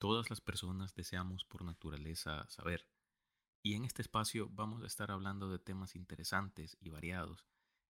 [0.00, 2.88] Todas las personas deseamos por naturaleza saber,
[3.62, 7.44] y en este espacio vamos a estar hablando de temas interesantes y variados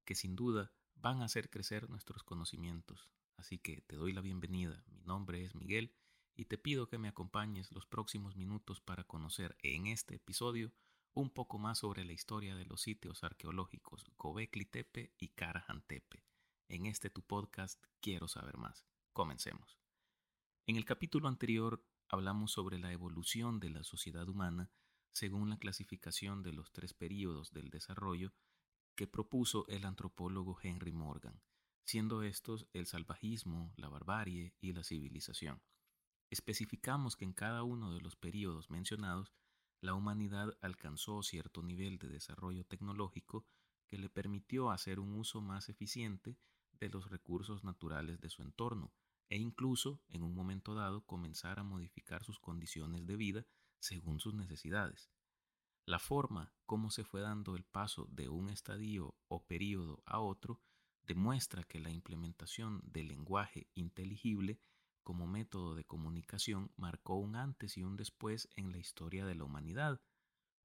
[0.04, 3.08] que sin duda van a hacer crecer nuestros conocimientos.
[3.36, 4.82] Así que te doy la bienvenida.
[4.88, 5.94] Mi nombre es Miguel
[6.34, 10.72] y te pido que me acompañes los próximos minutos para conocer en este episodio
[11.14, 16.24] un poco más sobre la historia de los sitios arqueológicos Gobekli Tepe y Karahan Tepe.
[16.66, 18.84] En este tu podcast Quiero saber más.
[19.12, 19.78] Comencemos.
[20.66, 24.70] En el capítulo anterior hablamos sobre la evolución de la sociedad humana
[25.12, 28.32] según la clasificación de los tres períodos del desarrollo
[28.96, 31.40] que propuso el antropólogo Henry Morgan,
[31.84, 35.62] siendo estos el salvajismo, la barbarie y la civilización.
[36.30, 39.32] Especificamos que en cada uno de los períodos mencionados,
[39.80, 43.46] la humanidad alcanzó cierto nivel de desarrollo tecnológico
[43.88, 46.38] que le permitió hacer un uso más eficiente
[46.72, 48.92] de los recursos naturales de su entorno,
[49.30, 53.46] e incluso en un momento dado comenzar a modificar sus condiciones de vida
[53.78, 55.10] según sus necesidades.
[55.86, 60.60] La forma como se fue dando el paso de un estadio o período a otro
[61.04, 64.60] demuestra que la implementación del lenguaje inteligible
[65.02, 69.44] como método de comunicación marcó un antes y un después en la historia de la
[69.44, 70.00] humanidad,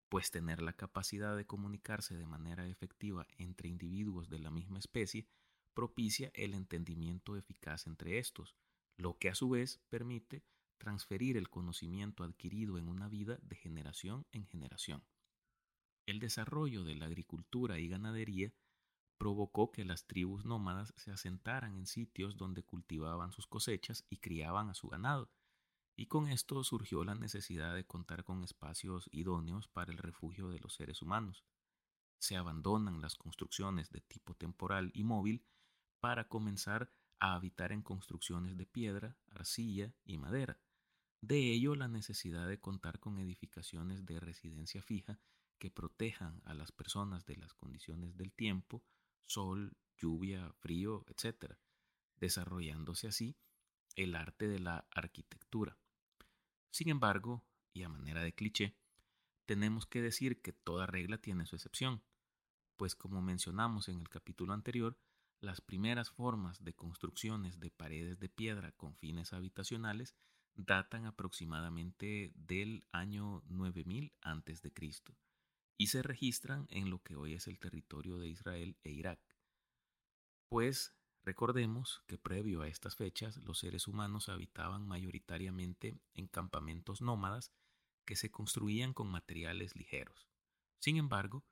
[0.10, 5.28] pues tener la capacidad de comunicarse de manera efectiva entre individuos de la misma especie
[5.76, 8.56] propicia el entendimiento eficaz entre estos,
[8.98, 10.44] lo que a su vez permite
[10.78, 15.04] transferir el conocimiento adquirido en una vida de generación en generación.
[16.08, 18.54] El desarrollo de la agricultura y ganadería
[19.18, 24.70] provocó que las tribus nómadas se asentaran en sitios donde cultivaban sus cosechas y criaban
[24.70, 25.30] a su ganado,
[25.96, 30.60] y con esto surgió la necesidad de contar con espacios idóneos para el refugio de
[30.60, 31.46] los seres humanos.
[32.20, 35.46] Se abandonan las construcciones de tipo temporal y móvil
[36.06, 40.60] para comenzar a habitar en construcciones de piedra, arcilla y madera.
[41.20, 45.20] De ello la necesidad de contar con edificaciones de residencia fija
[45.58, 48.84] que protejan a las personas de las condiciones del tiempo,
[49.26, 51.56] sol, lluvia, frío, etc.,
[52.18, 53.36] desarrollándose así
[53.96, 55.76] el arte de la arquitectura.
[56.70, 57.44] Sin embargo,
[57.74, 58.78] y a manera de cliché,
[59.48, 62.04] tenemos que decir que toda regla tiene su excepción,
[62.78, 65.00] pues como mencionamos en el capítulo anterior,
[65.42, 70.16] las primeras formas de construcciones de paredes de piedra con fines habitacionales
[70.56, 74.72] datan aproximadamente del año 9000 a.C.
[75.78, 79.20] y se registran en lo que hoy es el territorio de Israel e Irak.
[80.48, 87.52] Pues recordemos que previo a estas fechas los seres humanos habitaban mayoritariamente en campamentos nómadas
[88.06, 90.30] que se construían con materiales ligeros.
[90.80, 91.44] Sin embargo,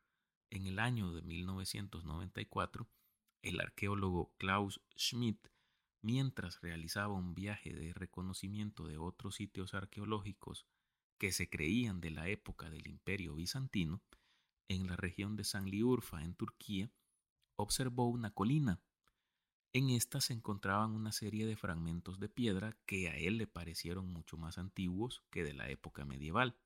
[0.51, 2.87] en el año de 1994
[3.43, 5.47] el arqueólogo Klaus Schmidt,
[6.01, 10.65] mientras realizaba un viaje de reconocimiento de otros sitios arqueológicos
[11.17, 14.01] que se creían de la época del Imperio bizantino,
[14.67, 16.91] en la región de Sanliurfa, en Turquía,
[17.55, 18.81] observó una colina.
[19.73, 24.07] En esta se encontraban una serie de fragmentos de piedra que a él le parecieron
[24.07, 26.57] mucho más antiguos que de la época medieval,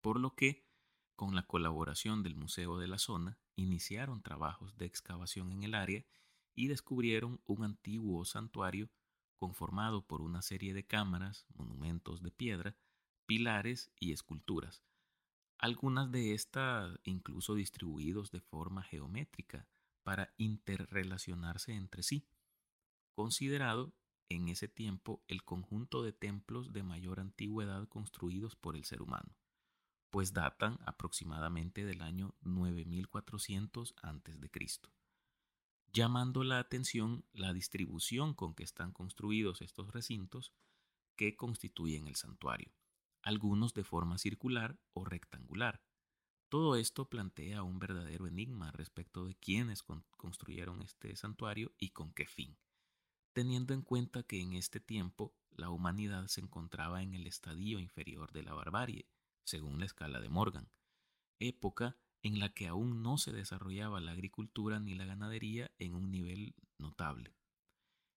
[0.00, 0.64] por lo que
[1.22, 6.04] con la colaboración del Museo de la Zona, iniciaron trabajos de excavación en el área
[6.52, 8.90] y descubrieron un antiguo santuario
[9.38, 12.74] conformado por una serie de cámaras, monumentos de piedra,
[13.24, 14.82] pilares y esculturas,
[15.58, 19.68] algunas de estas incluso distribuidos de forma geométrica
[20.02, 22.26] para interrelacionarse entre sí,
[23.14, 23.94] considerado
[24.28, 29.36] en ese tiempo el conjunto de templos de mayor antigüedad construidos por el ser humano
[30.12, 34.80] pues datan aproximadamente del año 9400 a.C.,
[35.90, 40.52] llamando la atención la distribución con que están construidos estos recintos
[41.16, 42.74] que constituyen el santuario,
[43.22, 45.82] algunos de forma circular o rectangular.
[46.50, 49.82] Todo esto plantea un verdadero enigma respecto de quiénes
[50.18, 52.58] construyeron este santuario y con qué fin,
[53.32, 58.30] teniendo en cuenta que en este tiempo la humanidad se encontraba en el estadio inferior
[58.32, 59.08] de la barbarie,
[59.44, 60.70] según la escala de Morgan,
[61.38, 66.10] época en la que aún no se desarrollaba la agricultura ni la ganadería en un
[66.10, 67.34] nivel notable.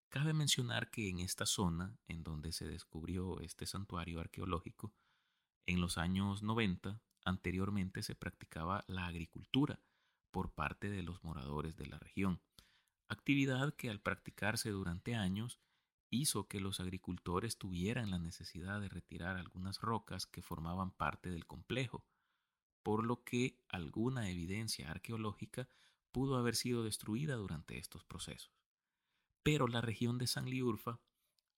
[0.09, 4.93] Cabe mencionar que en esta zona, en donde se descubrió este santuario arqueológico,
[5.65, 9.81] en los años 90 anteriormente se practicaba la agricultura
[10.31, 12.41] por parte de los moradores de la región,
[13.07, 15.59] actividad que al practicarse durante años
[16.15, 21.45] hizo que los agricultores tuvieran la necesidad de retirar algunas rocas que formaban parte del
[21.45, 22.05] complejo,
[22.83, 25.67] por lo que alguna evidencia arqueológica
[26.11, 28.53] pudo haber sido destruida durante estos procesos.
[29.43, 30.99] Pero la región de Sanliurfa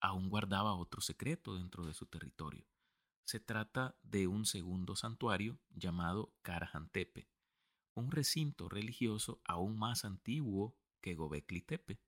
[0.00, 2.66] aún guardaba otro secreto dentro de su territorio.
[3.24, 7.28] Se trata de un segundo santuario llamado Karajantepe,
[7.94, 12.00] un recinto religioso aún más antiguo que Gobekli Tepe,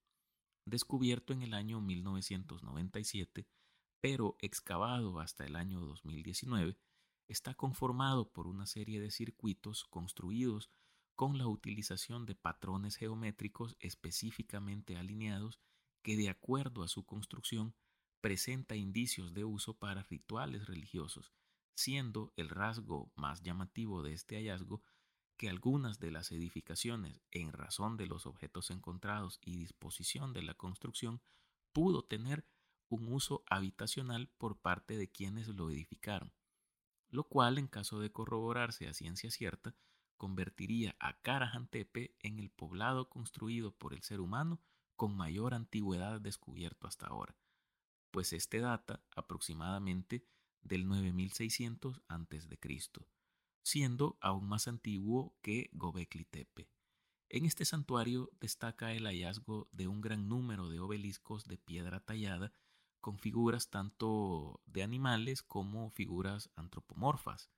[0.65, 3.49] descubierto en el año 1997,
[4.01, 6.79] pero excavado hasta el año 2019,
[7.29, 10.71] está conformado por una serie de circuitos construidos
[11.15, 15.61] con la utilización de patrones geométricos específicamente alineados
[16.03, 17.75] que de acuerdo a su construcción
[18.21, 21.33] presenta indicios de uso para rituales religiosos,
[21.75, 24.83] siendo el rasgo más llamativo de este hallazgo
[25.41, 30.53] que algunas de las edificaciones, en razón de los objetos encontrados y disposición de la
[30.53, 31.23] construcción,
[31.73, 32.47] pudo tener
[32.91, 36.35] un uso habitacional por parte de quienes lo edificaron,
[37.09, 39.75] lo cual, en caso de corroborarse a ciencia cierta,
[40.19, 44.61] convertiría a Karajantepe en el poblado construido por el ser humano
[44.95, 47.35] con mayor antigüedad descubierto hasta ahora,
[48.11, 50.23] pues este data aproximadamente
[50.61, 52.59] del 9600 a.C.,
[53.63, 56.69] siendo aún más antiguo que Gobekli Tepe.
[57.29, 62.53] En este santuario destaca el hallazgo de un gran número de obeliscos de piedra tallada
[63.01, 67.51] con figuras tanto de animales como figuras antropomorfas,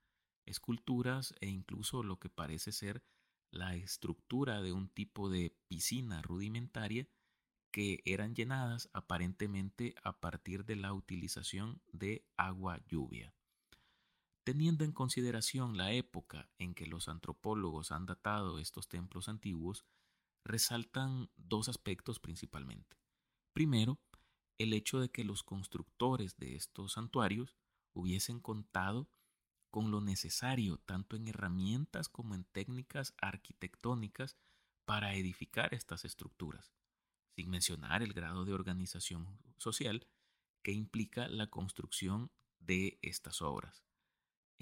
[0.44, 3.02] esculturas e incluso lo que parece ser
[3.50, 7.08] la estructura de un tipo de piscina rudimentaria
[7.70, 13.34] que eran llenadas aparentemente a partir de la utilización de agua lluvia.
[14.44, 19.85] Teniendo en consideración la época en que los antropólogos han datado estos templos antiguos,
[20.44, 22.97] resaltan dos aspectos principalmente.
[23.53, 24.00] Primero,
[24.59, 27.56] el hecho de que los constructores de estos santuarios
[27.93, 29.09] hubiesen contado
[29.71, 34.37] con lo necesario tanto en herramientas como en técnicas arquitectónicas
[34.85, 36.73] para edificar estas estructuras
[37.35, 40.06] sin mencionar el grado de organización social
[40.62, 42.31] que implica la construcción
[42.61, 43.85] de estas obras,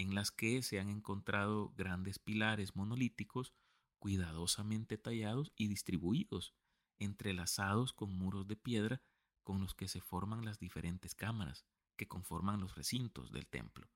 [0.00, 3.52] en las que se han encontrado grandes pilares monolíticos
[3.98, 6.54] cuidadosamente tallados y distribuidos,
[6.98, 9.02] entrelazados con muros de piedra
[9.42, 11.66] con los que se forman las diferentes cámaras
[11.96, 13.90] que conforman los recintos del templo.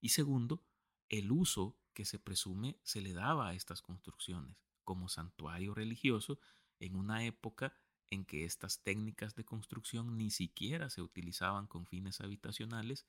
[0.00, 0.64] Y segundo,
[1.10, 6.40] el uso que se presume se le daba a estas construcciones como santuario religioso
[6.78, 7.74] en una época
[8.08, 13.06] en que estas técnicas de construcción ni siquiera se utilizaban con fines habitacionales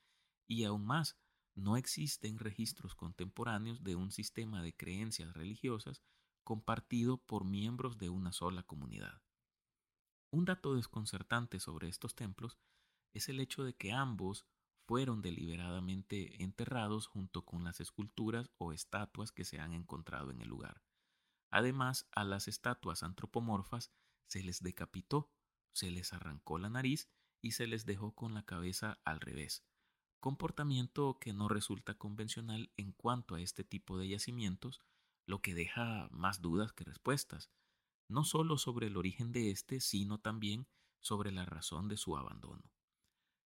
[0.48, 1.18] y aún más,
[1.56, 6.02] no existen registros contemporáneos de un sistema de creencias religiosas
[6.44, 9.22] compartido por miembros de una sola comunidad.
[10.32, 12.58] Un dato desconcertante sobre estos templos
[13.14, 14.46] es el hecho de que ambos
[14.88, 20.50] fueron deliberadamente enterrados junto con las esculturas o estatuas que se han encontrado en el
[20.50, 20.82] lugar.
[21.50, 23.92] Además, a las estatuas antropomorfas
[24.28, 25.32] se les decapitó,
[25.74, 27.10] se les arrancó la nariz
[27.42, 29.66] y se les dejó con la cabeza al revés,
[30.22, 34.80] comportamiento que no resulta convencional en cuanto a este tipo de yacimientos,
[35.26, 37.52] lo que deja más dudas que respuestas,
[38.08, 40.68] no solo sobre el origen de este, sino también
[41.02, 42.72] sobre la razón de su abandono.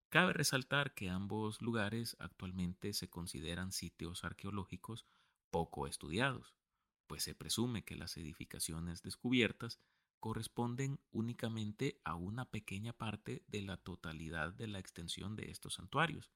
[0.09, 5.05] Cabe resaltar que ambos lugares actualmente se consideran sitios arqueológicos
[5.49, 6.53] poco estudiados,
[7.07, 9.79] pues se presume que las edificaciones descubiertas
[10.19, 16.31] corresponden únicamente a una pequeña parte de la totalidad de la extensión de estos santuarios.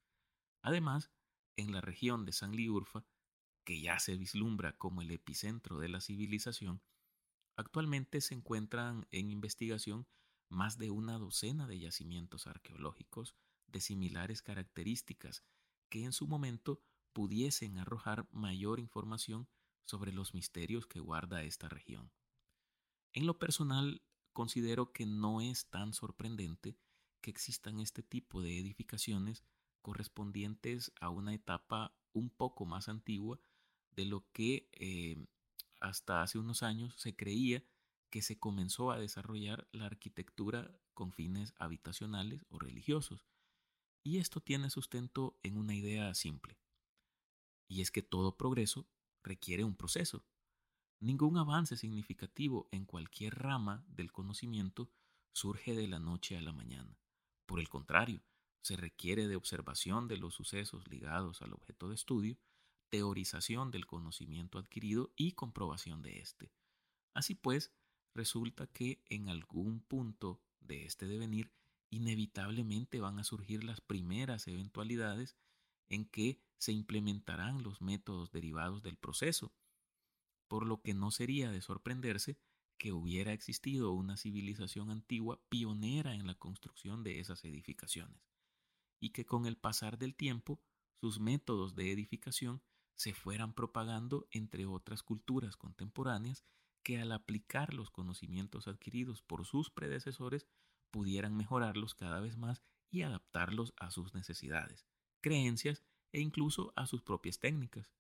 [0.68, 1.10] Además,
[1.56, 3.06] en la región de San Liurfa,
[3.64, 6.81] que ya se vislumbra como el epicentro de la civilización,
[7.56, 10.09] actualmente se encuentran en investigación
[10.50, 13.33] más de una docena de yacimientos arqueológicos
[13.68, 15.42] de similares características
[15.88, 16.81] que en su momento
[17.14, 19.47] pudiesen arrojar mayor información
[19.86, 22.12] sobre los misterios que guarda esta región.
[23.14, 24.02] En lo personal,
[24.33, 26.78] considero que no es tan sorprendente
[27.21, 29.45] que existan este tipo de edificaciones
[29.81, 33.40] correspondientes a una etapa un poco más antigua
[33.92, 35.26] de lo que eh,
[35.80, 37.64] hasta hace unos años se creía
[38.10, 43.28] que se comenzó a desarrollar la arquitectura con fines habitacionales o religiosos.
[44.04, 46.57] Y esto tiene sustento en una idea simple.
[47.68, 48.88] Y es que todo progreso
[49.24, 50.26] requiere un proceso.
[51.00, 54.90] Ningún avance significativo en cualquier rama del conocimiento
[55.34, 56.98] surge de la noche a la mañana.
[57.46, 58.24] Por el contrario,
[58.68, 62.38] se requiere de observación de los sucesos ligados al objeto de estudio,
[62.90, 66.52] teorización del conocimiento adquirido y comprobación de éste.
[67.14, 67.74] Así pues,
[68.14, 71.54] resulta que en algún punto de este devenir
[71.90, 75.38] inevitablemente van a surgir las primeras eventualidades
[75.88, 79.54] en que se implementarán los métodos derivados del proceso,
[80.50, 82.38] por lo que no sería de sorprenderse
[82.78, 88.27] que hubiera existido una civilización antigua pionera en la construcción de esas edificaciones.
[88.99, 90.61] Y que con el pasar del tiempo
[90.99, 92.61] sus métodos de edificación
[92.95, 96.44] se fueran propagando entre otras culturas contemporáneas
[96.83, 100.47] que al aplicar los conocimientos adquiridos por sus predecesores
[100.89, 104.87] pudieran mejorarlos cada vez más y adaptarlos a sus necesidades,
[105.21, 107.92] creencias e incluso a sus propias técnicas.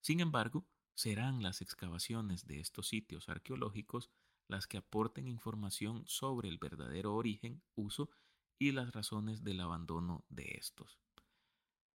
[0.00, 4.10] Sin embargo, serán las excavaciones de estos sitios arqueológicos
[4.48, 8.10] las que aporten información sobre el verdadero origen, uso
[8.58, 10.98] y las razones del abandono de estos.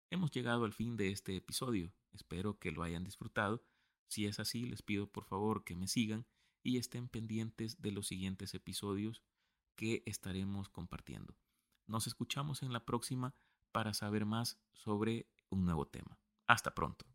[0.09, 3.63] Hemos llegado al fin de este episodio, espero que lo hayan disfrutado.
[4.07, 6.25] Si es así, les pido por favor que me sigan
[6.61, 9.23] y estén pendientes de los siguientes episodios
[9.75, 11.35] que estaremos compartiendo.
[11.87, 13.35] Nos escuchamos en la próxima
[13.71, 16.19] para saber más sobre un nuevo tema.
[16.47, 17.12] Hasta pronto.